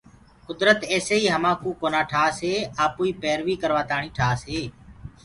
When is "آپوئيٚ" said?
2.85-3.17